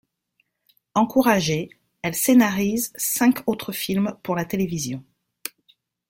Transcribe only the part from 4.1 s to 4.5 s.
pour la